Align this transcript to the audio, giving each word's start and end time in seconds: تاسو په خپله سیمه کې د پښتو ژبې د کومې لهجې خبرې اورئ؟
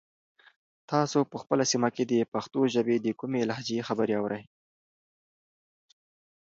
تاسو 0.91 1.19
په 1.31 1.37
خپله 1.41 1.63
سیمه 1.71 1.89
کې 1.95 2.03
د 2.05 2.13
پښتو 2.33 2.59
ژبې 2.73 2.95
د 3.01 3.07
کومې 3.19 3.41
لهجې 3.49 3.85
خبرې 3.87 4.15
اورئ؟ 4.17 4.43